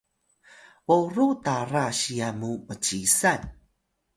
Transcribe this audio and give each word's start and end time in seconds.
boru 0.87 1.27
tara 1.43 1.85
siyan 1.99 2.35
mu 2.41 2.51
mcisan 2.67 3.41